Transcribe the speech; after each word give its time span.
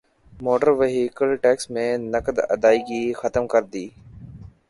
motor 0.33 0.69
vehicle 0.79 1.35
tax 1.43 1.69
میں 1.69 1.89
نقد 2.05 2.39
ادائیگی 2.49 3.03
ختم 3.13 3.47
کردی 3.47 3.87